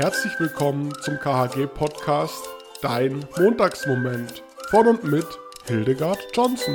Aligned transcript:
Herzlich 0.00 0.32
willkommen 0.40 0.94
zum 1.02 1.18
KHG-Podcast 1.18 2.48
Dein 2.80 3.22
Montagsmoment 3.36 4.42
von 4.70 4.86
und 4.86 5.04
mit 5.04 5.26
Hildegard 5.66 6.18
Johnson. 6.32 6.74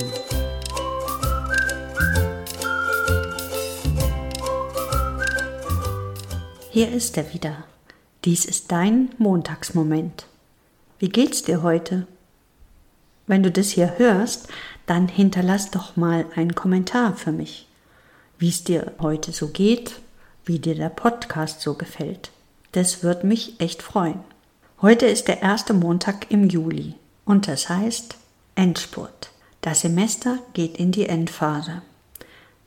Hier 6.70 6.92
ist 6.92 7.18
er 7.18 7.34
wieder. 7.34 7.64
Dies 8.26 8.46
ist 8.46 8.72
dein 8.72 9.10
Montagsmoment. 9.18 10.28
Wie 11.00 11.10
geht's 11.10 11.42
dir 11.42 11.64
heute? 11.64 12.06
Wenn 13.26 13.42
du 13.42 13.50
das 13.50 13.72
hier 13.72 13.98
hörst, 13.98 14.50
dann 14.86 15.08
hinterlass 15.08 15.72
doch 15.72 15.96
mal 15.96 16.28
einen 16.36 16.54
Kommentar 16.54 17.16
für 17.16 17.32
mich, 17.32 17.68
wie 18.38 18.50
es 18.50 18.64
dir 18.64 18.92
heute 19.00 19.32
so 19.32 19.48
geht, 19.48 20.00
wie 20.46 20.60
dir 20.60 20.76
der 20.76 20.90
Podcast 20.90 21.62
so 21.62 21.74
gefällt. 21.74 22.30
Das 22.76 23.04
würde 23.04 23.26
mich 23.26 23.62
echt 23.62 23.82
freuen. 23.82 24.20
Heute 24.82 25.06
ist 25.06 25.30
der 25.30 25.42
erste 25.42 25.74
Montag 25.74 26.30
im 26.30 26.50
Juli 26.50 26.96
und 27.24 27.48
das 27.48 27.70
heißt 27.70 28.18
Endspurt. 28.56 29.30
Das 29.62 29.80
Semester 29.80 30.40
geht 30.52 30.76
in 30.76 30.92
die 30.92 31.06
Endphase. 31.06 31.84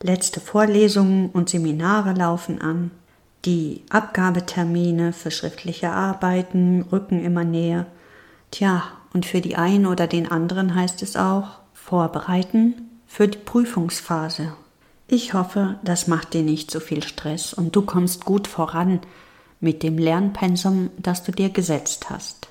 Letzte 0.01 0.39
Vorlesungen 0.39 1.29
und 1.29 1.49
Seminare 1.49 2.13
laufen 2.13 2.59
an. 2.59 2.89
Die 3.45 3.83
Abgabetermine 3.91 5.13
für 5.13 5.29
schriftliche 5.29 5.91
Arbeiten 5.91 6.87
rücken 6.91 7.23
immer 7.23 7.43
näher. 7.43 7.85
Tja, 8.49 8.85
und 9.13 9.27
für 9.27 9.41
die 9.41 9.57
einen 9.57 9.85
oder 9.85 10.07
den 10.07 10.31
anderen 10.31 10.73
heißt 10.73 11.03
es 11.03 11.17
auch 11.17 11.59
vorbereiten 11.75 12.73
für 13.05 13.27
die 13.27 13.37
Prüfungsphase. 13.37 14.53
Ich 15.07 15.35
hoffe, 15.35 15.77
das 15.83 16.07
macht 16.07 16.33
dir 16.33 16.41
nicht 16.41 16.71
so 16.71 16.79
viel 16.79 17.03
Stress 17.03 17.53
und 17.53 17.75
du 17.75 17.83
kommst 17.83 18.25
gut 18.25 18.47
voran 18.47 19.01
mit 19.59 19.83
dem 19.83 19.97
Lernpensum, 19.97 20.89
das 20.97 21.23
du 21.23 21.31
dir 21.31 21.49
gesetzt 21.49 22.09
hast. 22.09 22.47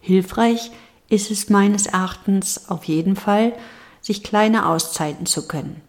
Hilfreich 0.00 0.70
ist 1.08 1.30
es 1.30 1.50
meines 1.50 1.86
Erachtens 1.86 2.68
auf 2.68 2.84
jeden 2.84 3.16
Fall, 3.16 3.52
sich 4.00 4.22
kleine 4.22 4.66
Auszeiten 4.66 5.26
zu 5.26 5.46
können. 5.46 5.80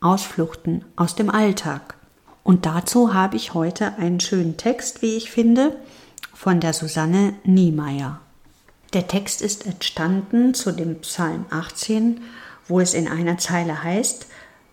Ausfluchten 0.00 0.84
aus 0.96 1.14
dem 1.14 1.28
Alltag. 1.28 1.96
Und 2.42 2.64
dazu 2.66 3.12
habe 3.12 3.36
ich 3.36 3.52
heute 3.52 3.96
einen 3.98 4.18
schönen 4.18 4.56
Text, 4.56 5.02
wie 5.02 5.16
ich 5.16 5.30
finde, 5.30 5.76
von 6.32 6.58
der 6.58 6.72
Susanne 6.72 7.34
Niemeyer. 7.44 8.20
Der 8.94 9.06
Text 9.06 9.42
ist 9.42 9.66
entstanden 9.66 10.54
zu 10.54 10.72
dem 10.72 11.00
Psalm 11.00 11.44
18, 11.50 12.22
wo 12.66 12.80
es 12.80 12.94
in 12.94 13.08
einer 13.08 13.38
Zeile 13.38 13.82
heißt, 13.82 14.26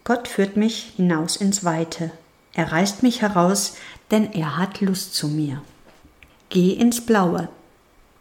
Gott 0.05 0.27
führt 0.29 0.55
mich 0.55 0.93
hinaus 0.95 1.35
ins 1.35 1.65
Weite. 1.65 2.11
Er 2.57 2.71
reißt 2.71 3.03
mich 3.03 3.21
heraus, 3.21 3.75
denn 4.09 4.33
er 4.33 4.57
hat 4.57 4.81
Lust 4.81 5.13
zu 5.13 5.27
mir. 5.27 5.61
Geh 6.49 6.71
ins 6.71 7.05
Blaue. 7.05 7.49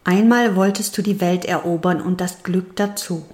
Einmal 0.05 0.57
wolltest 0.57 0.97
du 0.99 1.03
die 1.03 1.23
Welt 1.23 1.47
erobern 1.47 2.03
und 2.03 2.21
das 2.21 2.43
Glück 2.43 2.77
dazu. 2.77 3.25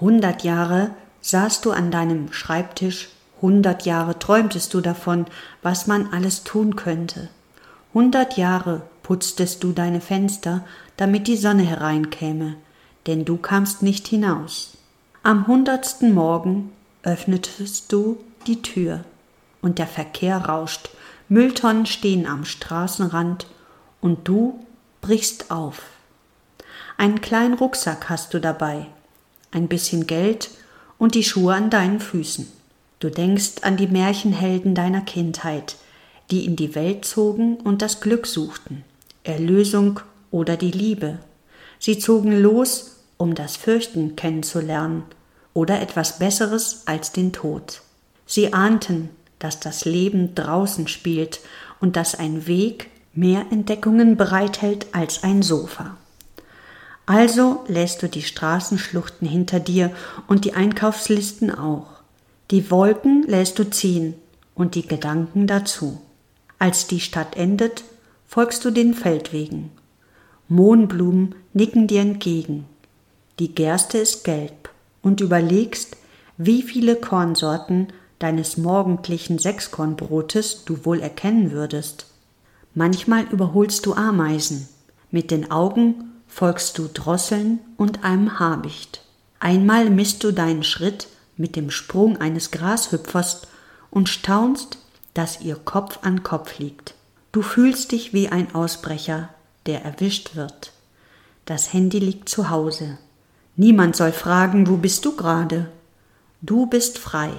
Hundert 0.00 0.42
Jahre 0.42 0.90
saßt 1.20 1.64
du 1.64 1.70
an 1.70 1.92
deinem 1.92 2.32
Schreibtisch, 2.32 3.08
hundert 3.40 3.86
Jahre 3.86 4.18
träumtest 4.18 4.74
du 4.74 4.80
davon, 4.80 5.26
was 5.62 5.86
man 5.86 6.12
alles 6.12 6.42
tun 6.42 6.74
könnte. 6.74 7.28
Hundert 7.94 8.36
Jahre 8.36 8.82
putztest 9.04 9.62
du 9.62 9.70
deine 9.70 10.00
Fenster, 10.00 10.64
damit 10.96 11.28
die 11.28 11.36
Sonne 11.36 11.62
hereinkäme, 11.62 12.56
denn 13.06 13.24
du 13.24 13.36
kamst 13.36 13.82
nicht 13.82 14.08
hinaus. 14.08 14.76
Am 15.22 15.46
hundertsten 15.46 16.12
Morgen 16.12 16.72
öffnetest 17.04 17.92
du 17.92 18.18
die 18.48 18.60
Tür, 18.60 19.04
und 19.62 19.78
der 19.78 19.86
Verkehr 19.86 20.36
rauscht, 20.36 20.90
Mülltonnen 21.28 21.86
stehen 21.86 22.26
am 22.26 22.44
Straßenrand 22.44 23.46
und 24.00 24.26
du 24.26 24.64
brichst 25.00 25.50
auf. 25.50 25.82
Einen 26.96 27.20
kleinen 27.20 27.54
Rucksack 27.54 28.08
hast 28.08 28.34
du 28.34 28.40
dabei, 28.40 28.86
ein 29.50 29.68
bisschen 29.68 30.06
Geld 30.06 30.50
und 30.98 31.14
die 31.14 31.24
Schuhe 31.24 31.54
an 31.54 31.70
deinen 31.70 32.00
Füßen. 32.00 32.50
Du 32.98 33.10
denkst 33.10 33.62
an 33.62 33.76
die 33.76 33.86
Märchenhelden 33.86 34.74
deiner 34.74 35.02
Kindheit, 35.02 35.76
die 36.30 36.44
in 36.44 36.56
die 36.56 36.74
Welt 36.74 37.04
zogen 37.04 37.56
und 37.56 37.82
das 37.82 38.00
Glück 38.00 38.26
suchten, 38.26 38.84
Erlösung 39.22 40.00
oder 40.30 40.56
die 40.56 40.72
Liebe. 40.72 41.18
Sie 41.78 41.98
zogen 41.98 42.40
los, 42.40 42.96
um 43.16 43.34
das 43.34 43.56
Fürchten 43.56 44.16
kennenzulernen 44.16 45.04
oder 45.54 45.80
etwas 45.80 46.18
Besseres 46.18 46.82
als 46.86 47.12
den 47.12 47.32
Tod. 47.32 47.82
Sie 48.26 48.52
ahnten, 48.52 49.10
dass 49.38 49.60
das 49.60 49.84
Leben 49.84 50.34
draußen 50.34 50.88
spielt 50.88 51.40
und 51.80 51.96
dass 51.96 52.14
ein 52.14 52.46
Weg 52.46 52.90
mehr 53.14 53.46
Entdeckungen 53.50 54.16
bereithält 54.16 54.86
als 54.92 55.24
ein 55.24 55.42
Sofa. 55.42 55.96
Also 57.06 57.64
lässt 57.68 58.02
du 58.02 58.08
die 58.08 58.22
Straßenschluchten 58.22 59.26
hinter 59.26 59.60
dir 59.60 59.90
und 60.26 60.44
die 60.44 60.54
Einkaufslisten 60.54 61.50
auch. 61.54 61.86
Die 62.50 62.70
Wolken 62.70 63.22
lässt 63.22 63.58
du 63.58 63.70
ziehen 63.70 64.14
und 64.54 64.74
die 64.74 64.86
Gedanken 64.86 65.46
dazu. 65.46 66.00
Als 66.58 66.86
die 66.86 67.00
Stadt 67.00 67.36
endet, 67.36 67.84
folgst 68.26 68.64
du 68.64 68.70
den 68.70 68.92
Feldwegen. 68.94 69.70
Mohnblumen 70.48 71.34
nicken 71.52 71.86
dir 71.86 72.02
entgegen. 72.02 72.66
Die 73.38 73.54
Gerste 73.54 73.98
ist 73.98 74.24
gelb 74.24 74.70
und 75.02 75.20
überlegst, 75.20 75.96
wie 76.36 76.62
viele 76.62 76.96
Kornsorten 76.96 77.88
deines 78.18 78.56
morgendlichen 78.56 79.38
Sechskornbrotes 79.38 80.64
du 80.64 80.84
wohl 80.84 81.00
erkennen 81.00 81.50
würdest. 81.50 82.06
Manchmal 82.74 83.24
überholst 83.24 83.86
du 83.86 83.94
Ameisen, 83.94 84.68
mit 85.10 85.30
den 85.30 85.50
Augen 85.50 86.12
folgst 86.26 86.78
du 86.78 86.88
Drosseln 86.92 87.60
und 87.76 88.04
einem 88.04 88.38
Habicht. 88.38 89.02
Einmal 89.40 89.90
misst 89.90 90.24
du 90.24 90.32
deinen 90.32 90.62
Schritt 90.62 91.08
mit 91.36 91.56
dem 91.56 91.70
Sprung 91.70 92.16
eines 92.18 92.50
Grashüpfers 92.50 93.42
und 93.90 94.08
staunst, 94.08 94.78
dass 95.14 95.40
ihr 95.40 95.56
Kopf 95.56 96.00
an 96.02 96.22
Kopf 96.22 96.58
liegt. 96.58 96.94
Du 97.32 97.42
fühlst 97.42 97.92
dich 97.92 98.12
wie 98.12 98.28
ein 98.28 98.54
Ausbrecher, 98.54 99.28
der 99.66 99.84
erwischt 99.84 100.34
wird. 100.34 100.72
Das 101.44 101.72
Handy 101.72 101.98
liegt 101.98 102.28
zu 102.28 102.50
Hause. 102.50 102.98
Niemand 103.56 103.96
soll 103.96 104.12
fragen, 104.12 104.68
wo 104.68 104.76
bist 104.76 105.04
du 105.04 105.16
gerade? 105.16 105.70
Du 106.42 106.66
bist 106.66 106.98
frei. 106.98 107.30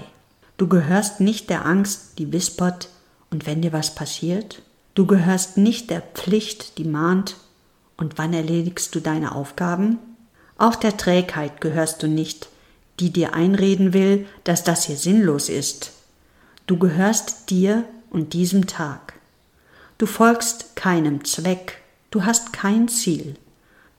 Du 0.59 0.67
gehörst 0.67 1.21
nicht 1.21 1.49
der 1.49 1.65
Angst, 1.65 2.19
die 2.19 2.33
wispert, 2.33 2.89
und 3.31 3.45
wenn 3.45 3.61
dir 3.61 3.71
was 3.71 3.95
passiert? 3.95 4.61
Du 4.93 5.05
gehörst 5.05 5.55
nicht 5.57 5.89
der 5.89 6.01
Pflicht, 6.01 6.77
die 6.77 6.83
mahnt, 6.83 7.37
und 7.95 8.17
wann 8.17 8.33
erledigst 8.33 8.93
du 8.93 8.99
deine 8.99 9.33
Aufgaben? 9.35 9.99
Auch 10.57 10.75
der 10.75 10.97
Trägheit 10.97 11.61
gehörst 11.61 12.03
du 12.03 12.07
nicht, 12.07 12.49
die 12.99 13.09
dir 13.09 13.33
einreden 13.33 13.93
will, 13.93 14.27
dass 14.43 14.65
das 14.65 14.83
hier 14.83 14.97
sinnlos 14.97 15.47
ist. 15.47 15.93
Du 16.67 16.77
gehörst 16.77 17.49
dir 17.49 17.85
und 18.09 18.33
diesem 18.33 18.67
Tag. 18.67 19.13
Du 19.97 20.07
folgst 20.07 20.75
keinem 20.75 21.23
Zweck, 21.23 21.81
du 22.11 22.25
hast 22.25 22.51
kein 22.51 22.89
Ziel. 22.89 23.37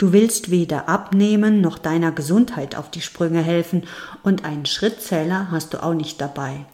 Du 0.01 0.15
willst 0.15 0.51
weder 0.51 0.89
abnehmen 0.89 1.61
noch 1.61 1.77
deiner 1.77 2.11
Gesundheit 2.11 2.75
auf 2.75 2.91
die 2.91 3.03
Sprünge 3.03 3.43
helfen 3.43 3.83
und 4.23 4.47
einen 4.47 4.65
Schrittzähler 4.65 5.51
hast 5.51 5.75
du 5.75 5.83
auch 5.83 5.93
nicht 5.93 6.23
dabei. 6.23 6.65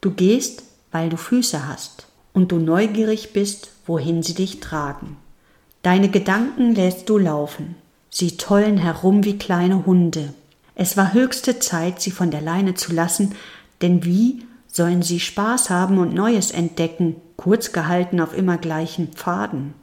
Du 0.00 0.10
gehst, 0.10 0.64
weil 0.90 1.08
du 1.08 1.16
Füße 1.16 1.68
hast 1.68 2.08
und 2.32 2.50
du 2.50 2.58
neugierig 2.58 3.32
bist, 3.32 3.70
wohin 3.86 4.24
sie 4.24 4.34
dich 4.34 4.58
tragen. 4.58 5.18
Deine 5.82 6.08
Gedanken 6.08 6.74
lässt 6.74 7.08
du 7.08 7.16
laufen. 7.16 7.76
Sie 8.10 8.36
tollen 8.36 8.76
herum 8.76 9.22
wie 9.22 9.38
kleine 9.38 9.86
Hunde. 9.86 10.34
Es 10.74 10.96
war 10.96 11.12
höchste 11.12 11.60
Zeit, 11.60 12.00
sie 12.00 12.10
von 12.10 12.32
der 12.32 12.40
Leine 12.40 12.74
zu 12.74 12.92
lassen, 12.92 13.36
denn 13.82 14.04
wie 14.04 14.44
sollen 14.66 15.02
sie 15.02 15.20
Spaß 15.20 15.70
haben 15.70 15.98
und 15.98 16.12
Neues 16.12 16.50
entdecken, 16.50 17.14
kurz 17.36 17.70
gehalten 17.70 18.20
auf 18.20 18.36
immer 18.36 18.58
gleichen 18.58 19.12
Pfaden? 19.12 19.74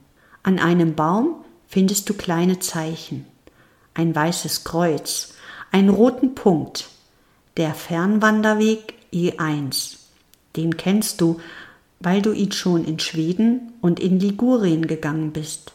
An 0.44 0.60
einem 0.60 0.96
Baum 0.96 1.36
findest 1.68 2.10
du 2.10 2.14
kleine 2.14 2.60
Zeichen, 2.60 3.26
ein 3.94 4.14
weißes 4.16 4.64
Kreuz, 4.64 5.34
einen 5.72 5.90
roten 5.90 6.36
Punkt, 6.36 6.90
der 7.58 7.74
Fernwanderweg 7.74 8.94
E1. 9.14 9.98
Den 10.56 10.78
kennst 10.78 11.22
du, 11.22 11.40
weil 12.00 12.22
du 12.22 12.32
ihn 12.32 12.52
schon 12.52 12.86
in 12.86 13.00
Schweden 13.00 13.74
und 13.82 14.00
in 14.00 14.20
Ligurien 14.20 14.88
gegangen 14.88 15.32
bist. 15.32 15.72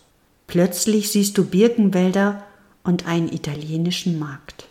Plötzlich 0.46 1.10
siehst 1.10 1.38
du 1.38 1.44
Birkenwälder 1.44 2.44
und 2.82 3.06
einen 3.06 3.32
italienischen 3.32 4.18
Markt. 4.18 4.66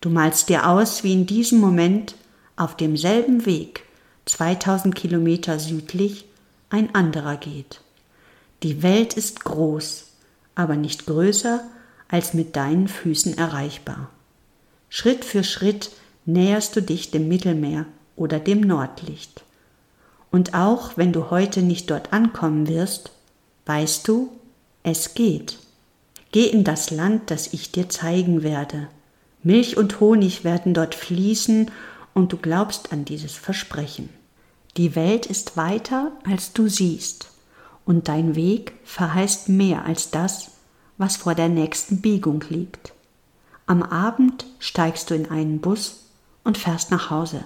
Du 0.00 0.08
malst 0.08 0.48
dir 0.48 0.68
aus, 0.68 1.04
wie 1.04 1.12
in 1.12 1.26
diesem 1.26 1.58
Moment 1.58 2.14
auf 2.56 2.76
demselben 2.76 3.44
Weg, 3.46 3.84
2000 4.26 4.94
Kilometer 4.94 5.58
südlich, 5.58 6.26
ein 6.70 6.94
anderer 6.94 7.36
geht. 7.36 7.80
Die 8.62 8.82
Welt 8.82 9.14
ist 9.14 9.44
groß, 9.44 10.06
aber 10.60 10.76
nicht 10.76 11.06
größer 11.06 11.64
als 12.08 12.34
mit 12.34 12.54
deinen 12.54 12.86
Füßen 12.86 13.38
erreichbar. 13.38 14.10
Schritt 14.90 15.24
für 15.24 15.42
Schritt 15.42 15.90
näherst 16.26 16.76
du 16.76 16.82
dich 16.82 17.10
dem 17.10 17.28
Mittelmeer 17.28 17.86
oder 18.14 18.38
dem 18.38 18.60
Nordlicht. 18.60 19.42
Und 20.30 20.54
auch 20.54 20.96
wenn 20.96 21.12
du 21.12 21.30
heute 21.30 21.62
nicht 21.62 21.90
dort 21.90 22.12
ankommen 22.12 22.68
wirst, 22.68 23.10
weißt 23.64 24.06
du, 24.06 24.30
Es 24.82 25.14
geht. 25.14 25.58
Geh 26.32 26.46
in 26.46 26.64
das 26.64 26.90
Land, 26.90 27.30
das 27.30 27.52
ich 27.52 27.72
dir 27.72 27.88
zeigen 27.88 28.42
werde. 28.42 28.88
Milch 29.42 29.76
und 29.76 30.00
Honig 30.00 30.44
werden 30.44 30.74
dort 30.74 30.94
fließen, 30.94 31.70
und 32.12 32.32
du 32.32 32.36
glaubst 32.36 32.92
an 32.92 33.04
dieses 33.04 33.32
Versprechen. 33.32 34.08
Die 34.76 34.94
Welt 34.94 35.26
ist 35.26 35.56
weiter, 35.56 36.12
als 36.24 36.52
du 36.52 36.68
siehst, 36.68 37.29
und 37.90 38.06
dein 38.06 38.36
Weg 38.36 38.74
verheißt 38.84 39.48
mehr 39.48 39.84
als 39.84 40.12
das, 40.12 40.52
was 40.96 41.16
vor 41.16 41.34
der 41.34 41.48
nächsten 41.48 42.00
Biegung 42.00 42.44
liegt. 42.48 42.92
Am 43.66 43.82
Abend 43.82 44.46
steigst 44.60 45.10
du 45.10 45.16
in 45.16 45.28
einen 45.28 45.60
Bus 45.60 46.04
und 46.44 46.56
fährst 46.56 46.92
nach 46.92 47.10
Hause. 47.10 47.44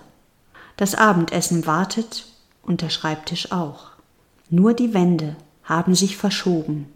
Das 0.77 0.95
Abendessen 0.95 1.65
wartet 1.67 2.27
und 2.61 2.83
der 2.83 2.91
Schreibtisch 2.91 3.53
auch. 3.53 3.93
Nur 4.51 4.75
die 4.75 4.93
Wände 4.93 5.35
haben 5.63 5.95
sich 5.95 6.19
verschoben 6.19 6.93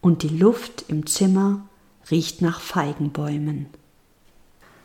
und 0.00 0.22
die 0.22 0.28
Luft 0.28 0.84
im 0.86 1.04
Zimmer 1.04 1.66
riecht 2.12 2.42
nach 2.42 2.60
Feigenbäumen. 2.60 3.66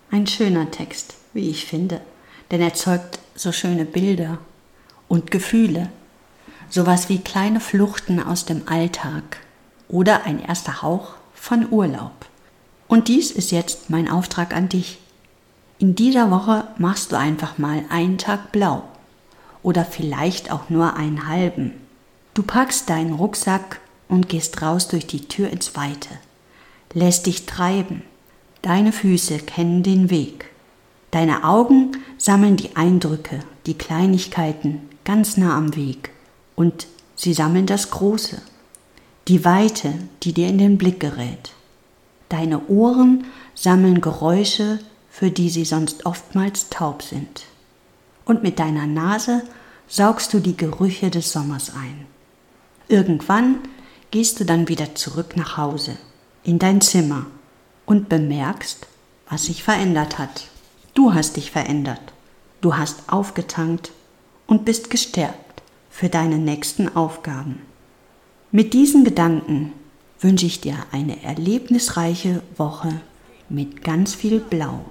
Ein 0.10 0.26
schöner 0.26 0.72
Text, 0.72 1.14
wie 1.34 1.48
ich 1.48 1.68
finde, 1.68 2.02
denn 2.50 2.60
er 2.60 2.74
zeugt 2.74 3.20
so 3.36 3.52
schöne 3.52 3.86
Bilder 3.86 4.40
und 5.08 5.30
Gefühle, 5.30 5.92
sowas 6.74 7.08
wie 7.08 7.20
kleine 7.20 7.60
Fluchten 7.60 8.20
aus 8.20 8.46
dem 8.46 8.68
Alltag 8.68 9.38
oder 9.90 10.24
ein 10.26 10.44
erster 10.44 10.82
Hauch 10.82 11.14
von 11.36 11.72
Urlaub. 11.72 12.26
Und 12.88 13.10
dies 13.10 13.30
ist 13.30 13.52
jetzt 13.52 13.92
mein 13.92 14.10
Auftrag 14.10 14.56
an 14.56 14.70
dich. 14.70 14.98
In 15.78 15.94
dieser 15.94 16.32
Woche 16.32 16.68
machst 16.80 17.12
du 17.12 17.16
einfach 17.16 17.60
mal 17.60 17.84
einen 17.90 18.18
Tag 18.18 18.52
blau 18.52 18.84
oder 19.62 19.86
vielleicht 19.86 20.52
auch 20.52 20.72
nur 20.72 20.96
einen 20.96 21.28
halben. 21.28 21.74
Du 22.34 22.42
packst 22.42 22.90
deinen 22.90 23.14
Rucksack 23.14 23.80
und 24.10 24.28
gehst 24.28 24.64
raus 24.64 24.88
durch 24.88 25.06
die 25.06 25.28
Tür 25.28 25.52
ins 25.52 25.76
Weite. 25.76 26.10
Lässt 26.94 27.28
dich 27.28 27.46
treiben. 27.46 28.02
Deine 28.64 28.94
Füße 28.94 29.38
kennen 29.38 29.84
den 29.84 30.10
Weg. 30.10 30.50
Deine 31.12 31.44
Augen 31.44 31.92
sammeln 32.18 32.58
die 32.58 32.76
Eindrücke, 32.76 33.42
die 33.68 33.78
Kleinigkeiten 33.78 34.90
ganz 35.04 35.38
nah 35.38 35.56
am 35.56 35.76
Weg. 35.76 36.10
Und 36.56 36.88
sie 37.16 37.34
sammeln 37.34 37.66
das 37.66 37.92
Große, 37.92 38.42
die 39.28 39.46
Weite, 39.46 39.94
die 40.24 40.34
dir 40.34 40.48
in 40.48 40.58
den 40.58 40.78
Blick 40.78 41.00
gerät. 41.00 41.54
Deine 42.30 42.68
Ohren 42.68 43.26
sammeln 43.56 44.02
Geräusche, 44.02 44.80
für 45.10 45.32
die 45.32 45.50
sie 45.50 45.66
sonst 45.66 46.06
oftmals 46.06 46.70
taub 46.70 47.02
sind. 47.02 47.44
Und 48.26 48.44
mit 48.44 48.60
deiner 48.60 48.88
Nase 48.88 49.44
saugst 49.88 50.34
du 50.34 50.40
die 50.40 50.58
Gerüche 50.58 51.10
des 51.10 51.32
Sommers 51.32 51.72
ein. 51.76 52.08
Irgendwann 52.88 53.60
gehst 54.12 54.40
du 54.40 54.46
dann 54.46 54.68
wieder 54.68 54.96
zurück 54.96 55.36
nach 55.36 55.58
Hause, 55.58 55.98
in 56.44 56.60
dein 56.60 56.82
Zimmer 56.82 57.26
und 57.86 58.10
bemerkst, 58.10 58.88
was 59.30 59.46
sich 59.46 59.64
verändert 59.64 60.20
hat. 60.20 60.48
Du 60.94 61.14
hast 61.14 61.38
dich 61.38 61.52
verändert. 61.52 62.02
Du 62.62 62.78
hast 62.78 63.12
aufgetankt 63.12 63.92
und 64.48 64.66
bist 64.66 64.90
gestärkt 64.90 65.43
für 65.94 66.10
deine 66.10 66.40
nächsten 66.40 66.96
Aufgaben. 66.96 67.62
Mit 68.52 68.74
diesen 68.74 69.04
Gedanken 69.04 69.74
wünsche 70.20 70.48
ich 70.48 70.60
dir 70.60 70.76
eine 70.92 71.22
erlebnisreiche 71.22 72.42
Woche 72.58 73.00
mit 73.48 73.84
ganz 73.84 74.16
viel 74.16 74.40
Blau. 74.40 74.86